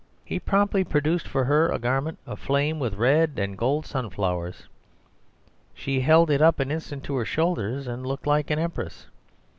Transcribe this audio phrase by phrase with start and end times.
[0.25, 4.67] He promptly produced for her a garment aflame with red and gold sunflowers;
[5.75, 9.05] she held it up an instant to her shoulders, and looked like an empress.